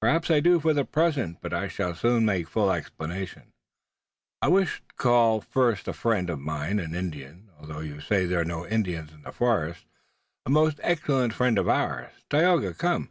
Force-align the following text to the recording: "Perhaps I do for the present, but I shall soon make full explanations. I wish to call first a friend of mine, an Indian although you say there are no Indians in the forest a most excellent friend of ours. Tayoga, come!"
"Perhaps 0.00 0.30
I 0.30 0.40
do 0.40 0.60
for 0.60 0.72
the 0.72 0.86
present, 0.86 1.42
but 1.42 1.52
I 1.52 1.68
shall 1.68 1.94
soon 1.94 2.24
make 2.24 2.48
full 2.48 2.72
explanations. 2.72 3.52
I 4.40 4.48
wish 4.48 4.80
to 4.88 4.94
call 4.94 5.42
first 5.42 5.86
a 5.86 5.92
friend 5.92 6.30
of 6.30 6.38
mine, 6.40 6.78
an 6.78 6.94
Indian 6.94 7.50
although 7.60 7.80
you 7.80 8.00
say 8.00 8.24
there 8.24 8.40
are 8.40 8.44
no 8.46 8.66
Indians 8.66 9.12
in 9.12 9.24
the 9.24 9.30
forest 9.30 9.84
a 10.46 10.50
most 10.50 10.80
excellent 10.82 11.34
friend 11.34 11.58
of 11.58 11.68
ours. 11.68 12.10
Tayoga, 12.30 12.72
come!" 12.72 13.10